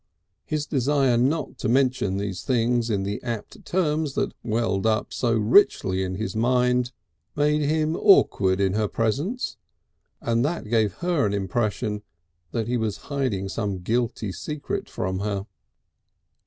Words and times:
His 0.45 0.65
desire 0.65 1.15
not 1.15 1.59
to 1.59 1.69
mention 1.69 2.17
these 2.17 2.41
things 2.41 2.89
in 2.89 3.03
the 3.03 3.21
apt 3.21 3.63
terms 3.65 4.15
that 4.15 4.33
welled 4.41 4.87
up 4.87 5.13
so 5.13 5.33
richly 5.33 6.01
in 6.01 6.15
his 6.15 6.35
mind, 6.35 6.91
made 7.35 7.61
him 7.61 7.95
awkward 7.95 8.59
in 8.59 8.73
her 8.73 8.87
presence, 8.87 9.57
and 10.19 10.43
that 10.43 10.67
gave 10.71 10.93
her 11.05 11.27
an 11.27 11.35
impression 11.35 12.01
that 12.51 12.67
he 12.67 12.77
was 12.77 12.97
hiding 13.13 13.47
some 13.47 13.81
guilty 13.83 14.31
secret 14.31 14.89
from 14.89 15.19
her. 15.19 15.45